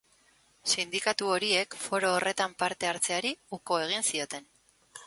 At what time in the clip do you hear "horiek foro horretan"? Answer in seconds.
1.35-2.59